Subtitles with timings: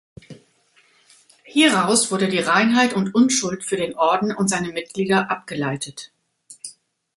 [1.43, 6.11] Hieraus wurde die Reinheit und Unschuld für den Orden und seine Mitglieder abgeleitet.